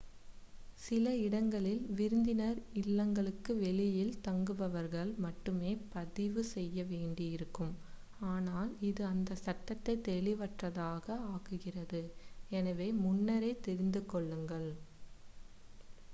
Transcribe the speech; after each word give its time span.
சில 0.77 1.07
இடங்களில் 1.17 1.83
விருந்தினர் 1.89 2.59
இல்லங்களுக்கு 2.73 3.51
வெளியில் 3.55 4.15
தங்குபவர்கள் 4.21 5.11
மட்டுமே 5.17 5.71
பதிவு 5.89 6.43
செய்ய 6.45 6.85
வேண்டி 6.85 7.25
இருக்கும் 7.31 7.73
ஆனால் 8.29 8.71
இது 8.81 9.03
அந்த 9.05 9.37
சட்டத்தைத் 9.43 10.03
தெளிவற்றதாக 10.07 11.05
ஆக்குகிறது 11.31 12.01
எனவே 12.51 12.89
முன்னரே 13.03 13.53
தெரிந்து 13.61 14.03
கொள்ளுங்கள் 14.05 14.69